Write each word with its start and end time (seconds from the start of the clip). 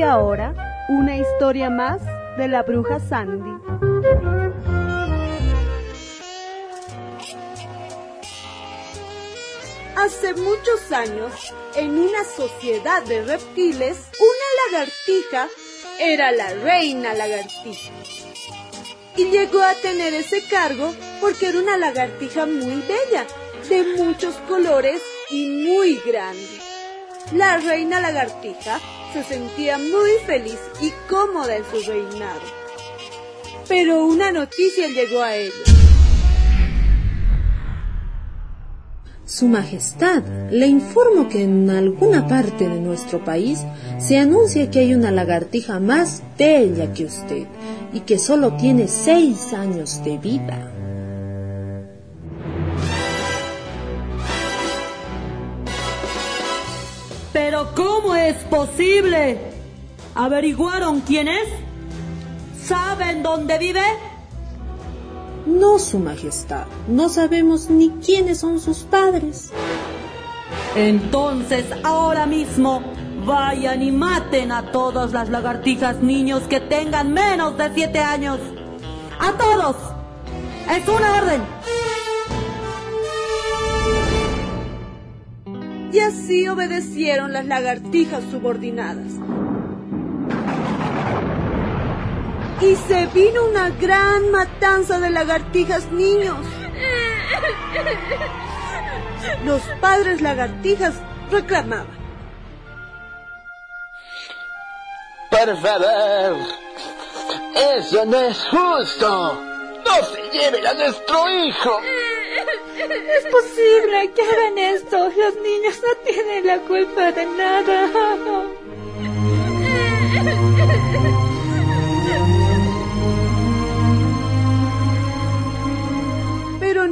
Y 0.00 0.02
ahora, 0.02 0.54
una 0.88 1.18
historia 1.18 1.68
más 1.68 2.00
de 2.38 2.48
la 2.48 2.62
bruja 2.62 2.98
Sandy. 3.00 3.50
Hace 9.94 10.32
muchos 10.36 10.90
años, 10.90 11.52
en 11.76 11.98
una 11.98 12.24
sociedad 12.24 13.02
de 13.02 13.26
reptiles, 13.26 14.08
una 14.18 14.78
lagartija 14.78 15.48
era 16.00 16.32
la 16.32 16.48
reina 16.54 17.12
lagartija. 17.12 17.92
Y 19.18 19.26
llegó 19.26 19.60
a 19.60 19.74
tener 19.74 20.14
ese 20.14 20.42
cargo 20.48 20.94
porque 21.20 21.48
era 21.48 21.58
una 21.58 21.76
lagartija 21.76 22.46
muy 22.46 22.82
bella, 22.88 23.26
de 23.68 24.02
muchos 24.02 24.34
colores 24.48 25.02
y 25.28 25.46
muy 25.46 25.96
grande. 26.06 26.69
La 27.32 27.58
reina 27.58 28.00
lagartija 28.00 28.80
se 29.12 29.22
sentía 29.22 29.78
muy 29.78 30.10
feliz 30.26 30.58
y 30.80 30.90
cómoda 31.08 31.56
en 31.56 31.64
su 31.64 31.88
reinado. 31.88 32.40
Pero 33.68 34.04
una 34.04 34.32
noticia 34.32 34.88
llegó 34.88 35.22
a 35.22 35.36
ella. 35.36 35.52
Su 39.24 39.46
Majestad, 39.46 40.24
le 40.50 40.66
informo 40.66 41.28
que 41.28 41.44
en 41.44 41.70
alguna 41.70 42.26
parte 42.26 42.68
de 42.68 42.80
nuestro 42.80 43.24
país 43.24 43.60
se 43.98 44.18
anuncia 44.18 44.68
que 44.72 44.80
hay 44.80 44.92
una 44.92 45.12
lagartija 45.12 45.78
más 45.78 46.24
bella 46.36 46.92
que 46.92 47.04
usted 47.04 47.46
y 47.92 48.00
que 48.00 48.18
solo 48.18 48.56
tiene 48.56 48.88
seis 48.88 49.52
años 49.52 50.02
de 50.02 50.18
vida. 50.18 50.79
¿Pero 57.32 57.72
cómo 57.74 58.14
es 58.14 58.36
posible? 58.44 59.38
¿Averiguaron 60.14 61.00
quién 61.00 61.28
es? 61.28 61.48
¿Saben 62.64 63.22
dónde 63.22 63.58
vive? 63.58 63.82
No, 65.46 65.78
Su 65.78 65.98
Majestad, 65.98 66.66
no 66.88 67.08
sabemos 67.08 67.70
ni 67.70 67.90
quiénes 67.90 68.38
son 68.38 68.60
sus 68.60 68.78
padres. 68.78 69.50
Entonces, 70.76 71.64
ahora 71.82 72.26
mismo, 72.26 72.82
vayan 73.24 73.82
y 73.82 73.90
maten 73.90 74.52
a 74.52 74.70
todas 74.70 75.12
las 75.12 75.28
lagartijas 75.28 76.00
niños 76.00 76.42
que 76.44 76.60
tengan 76.60 77.12
menos 77.12 77.56
de 77.56 77.72
siete 77.74 77.98
años. 78.00 78.38
¡A 79.18 79.32
todos! 79.32 79.76
¡Es 80.68 80.88
una 80.88 81.18
orden! 81.22 81.42
Y 85.92 85.98
así 85.98 86.46
obedecieron 86.48 87.32
las 87.32 87.46
lagartijas 87.46 88.22
subordinadas. 88.30 89.20
y 92.60 92.76
se 92.76 93.06
vino 93.06 93.46
una 93.46 93.70
gran 93.70 94.30
matanza 94.30 95.00
de 95.00 95.10
lagartijas 95.10 95.90
niños. 95.92 96.36
Los 99.44 99.62
padres 99.80 100.20
lagartijas 100.20 100.94
reclamaban. 101.30 101.98
Por 105.30 105.48
eso 107.78 108.04
no 108.04 108.20
es 108.20 108.38
justo. 108.50 109.40
No 109.84 109.94
se 110.04 110.38
lleven 110.38 110.66
a 110.66 110.74
nuestro 110.74 111.30
hijo. 111.30 111.80
Es 112.90 113.24
posible 113.26 114.10
que 114.14 114.22
hagan 114.22 114.58
esto. 114.58 115.10
Los 115.16 115.36
niños 115.36 115.80
no 115.82 115.94
tienen 116.04 116.46
la 116.46 116.58
culpa 116.58 117.12
de 117.12 117.26
nada. 117.26 117.90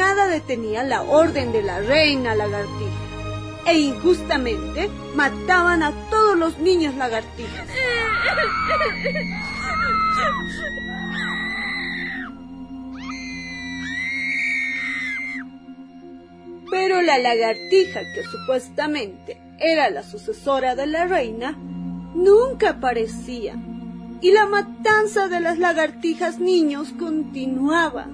nada 0.00 0.28
detenía 0.28 0.82
la 0.82 1.02
orden 1.02 1.52
de 1.52 1.62
la 1.62 1.80
reina 1.80 2.34
lagartija. 2.34 3.02
E 3.66 3.78
injustamente 3.78 4.88
mataban 5.14 5.82
a 5.82 5.92
todos 6.08 6.38
los 6.38 6.58
niños 6.58 6.94
lagartijas. 6.94 7.68
Pero 16.70 17.02
la 17.02 17.18
lagartija, 17.18 18.00
que 18.14 18.22
supuestamente 18.22 19.38
era 19.58 19.90
la 19.90 20.02
sucesora 20.02 20.74
de 20.74 20.86
la 20.86 21.06
reina, 21.06 21.52
nunca 22.14 22.70
aparecía. 22.70 23.54
Y 24.20 24.32
la 24.32 24.46
matanza 24.46 25.28
de 25.28 25.40
las 25.40 25.58
lagartijas 25.58 26.38
niños 26.38 26.92
continuaba. 26.98 28.06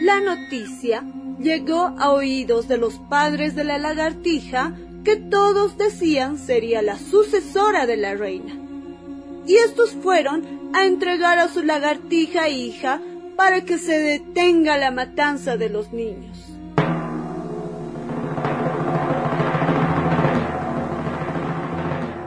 La 0.00 0.20
noticia 0.20 1.02
llegó 1.40 1.94
a 1.98 2.10
oídos 2.10 2.68
de 2.68 2.78
los 2.78 2.94
padres 3.08 3.54
de 3.54 3.64
la 3.64 3.78
lagartija 3.78 4.74
que 5.04 5.16
todos 5.16 5.76
decían 5.76 6.38
sería 6.38 6.82
la 6.82 6.98
sucesora 6.98 7.86
de 7.86 7.96
la 7.96 8.14
reina. 8.14 8.63
Y 9.46 9.56
estos 9.56 9.90
fueron 9.92 10.70
a 10.74 10.86
entregar 10.86 11.38
a 11.38 11.48
su 11.48 11.62
lagartija 11.62 12.48
hija 12.48 13.00
para 13.36 13.62
que 13.62 13.78
se 13.78 13.98
detenga 13.98 14.78
la 14.78 14.90
matanza 14.90 15.56
de 15.56 15.68
los 15.68 15.92
niños. 15.92 16.38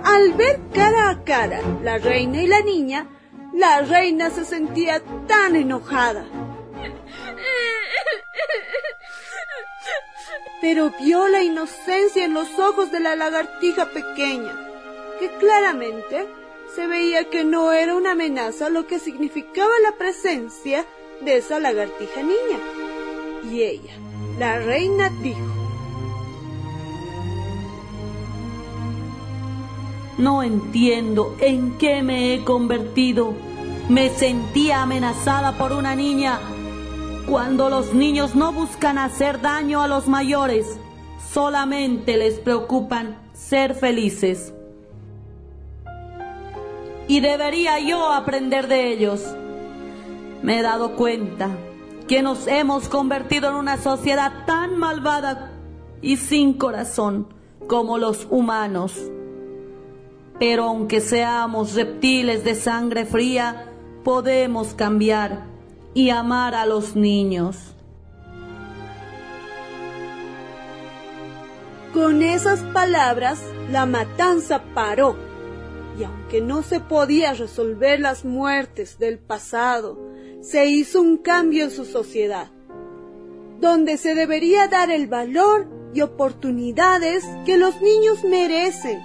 Al 0.03 0.33
ver 0.33 0.59
cara 0.73 1.09
a 1.09 1.23
cara 1.23 1.61
la 1.83 1.97
reina 1.97 2.41
y 2.41 2.47
la 2.47 2.61
niña, 2.61 3.07
la 3.53 3.81
reina 3.81 4.29
se 4.29 4.45
sentía 4.45 5.01
tan 5.28 5.55
enojada. 5.55 6.25
Pero 10.61 10.91
vio 10.99 11.28
la 11.28 11.44
inocencia 11.44 12.25
en 12.25 12.34
los 12.34 12.57
ojos 12.59 12.91
de 12.91 12.99
la 12.99 13.16
lagartija 13.16 13.88
pequeña, 13.88 14.53
que 15.19 15.29
claramente 15.39 16.28
se 16.75 16.88
veía 16.88 17.29
que 17.29 17.44
no 17.44 17.72
era 17.72 17.95
una 17.95 18.11
amenaza 18.11 18.69
lo 18.69 18.88
que 18.88 19.00
significaba 19.00 19.72
la 19.83 19.97
presencia 19.97 20.85
de 21.22 21.38
esa 21.38 21.59
lagartija 21.59 22.22
niña. 22.22 22.59
Y 23.51 23.61
ella, 23.61 23.94
la 24.38 24.59
reina, 24.59 25.09
dijo, 25.22 25.39
No 30.17 30.41
entiendo 30.41 31.35
en 31.39 31.78
qué 31.78 32.01
me 32.01 32.33
he 32.33 32.44
convertido. 32.44 33.34
Me 33.88 34.09
sentía 34.09 34.81
amenazada 34.81 35.57
por 35.57 35.72
una 35.73 35.95
niña 35.95 36.39
cuando 37.28 37.69
los 37.69 37.94
niños 37.94 38.35
no 38.35 38.53
buscan 38.53 38.97
hacer 38.97 39.41
daño 39.41 39.81
a 39.81 39.88
los 39.88 40.07
mayores, 40.07 40.79
solamente 41.34 42.16
les 42.16 42.39
preocupan 42.39 43.17
ser 43.34 43.75
felices. 43.75 44.53
Y 47.07 47.19
debería 47.19 47.79
yo 47.79 48.12
aprender 48.12 48.68
de 48.68 48.91
ellos. 48.91 49.23
Me 50.41 50.59
he 50.59 50.62
dado 50.62 50.95
cuenta 50.95 51.50
que 52.07 52.22
nos 52.22 52.47
hemos 52.47 52.90
convertido 52.90 53.50
en 53.50 53.56
una 53.56 53.78
sociedad 53.78 54.45
tan 54.45 54.78
malvada 54.78 55.51
y 56.01 56.17
sin 56.17 56.53
corazón 56.53 57.28
como 57.67 57.97
los 57.97 58.28
humanos. 58.29 58.94
Pero 60.40 60.66
aunque 60.66 61.01
seamos 61.01 61.73
reptiles 61.73 62.44
de 62.44 62.56
sangre 62.56 63.06
fría, 63.06 63.72
podemos 64.03 64.73
cambiar 64.73 65.47
y 65.94 66.12
amar 66.12 66.56
a 66.56 66.66
los 66.66 66.96
niños. 66.96 67.73
Con 71.93 72.22
esas 72.22 72.59
palabras, 72.73 73.41
la 73.72 73.85
matanza 73.85 74.61
paró. 74.76 75.27
Y 75.97 76.03
aunque 76.03 76.41
no 76.41 76.64
se 76.64 76.79
podía 76.79 77.34
resolver 77.34 77.99
las 77.99 78.23
muertes 78.23 78.99
del 78.99 79.20
pasado, 79.20 79.97
se 80.41 80.67
hizo 80.67 81.02
un 81.02 81.17
cambio 81.17 81.64
en 81.64 81.72
su 81.72 81.85
sociedad, 81.85 82.52
donde 83.59 83.97
se 83.97 84.14
debería 84.14 84.67
dar 84.67 84.91
el 84.91 85.08
valor 85.08 85.67
y 85.94 86.02
oportunidades 86.02 87.23
que 87.46 87.58
los 87.58 87.82
niños 87.82 88.23
merecen 88.23 88.99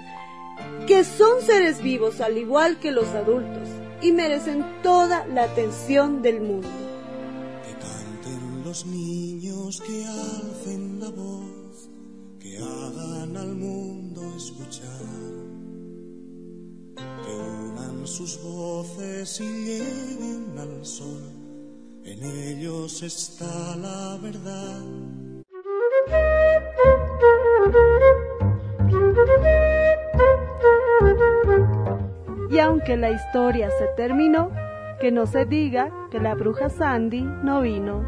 que 0.87 1.05
son 1.05 1.41
seres 1.43 1.83
vivos 1.83 2.21
al 2.21 2.39
igual 2.39 2.79
que 2.79 2.91
los 2.91 3.09
adultos 3.09 3.69
y 4.01 4.13
merecen 4.13 4.65
toda 4.83 5.27
la 5.27 5.45
atención 5.45 6.23
del 6.23 6.41
mundo. 6.41 6.69
Que 7.65 7.73
canten 7.75 8.65
los 8.65 8.85
niños, 8.87 9.81
que 9.81 10.05
alcen 10.05 11.01
la 11.01 11.11
voz, 11.11 11.89
que 12.41 12.59
hagan 12.59 13.37
al 13.37 13.55
mundo 13.55 14.35
escuchar, 14.37 15.07
sus 18.05 18.43
voces 18.43 19.41
y 19.41 19.45
lleguen 19.45 20.59
al 20.59 20.85
sol, 20.85 21.23
en 22.05 22.23
ellos 22.23 23.03
está 23.03 23.77
la 23.77 24.19
verdad. 24.21 24.83
Y 32.51 32.59
aunque 32.59 32.97
la 32.97 33.11
historia 33.11 33.71
se 33.71 33.87
terminó, 33.97 34.51
que 35.01 35.11
no 35.11 35.27
se 35.27 35.47
diga 35.47 35.91
que 36.11 36.21
la 36.21 36.35
bruja 36.35 36.69
Sandy 36.69 37.23
no 37.23 37.63
vino. 37.63 38.05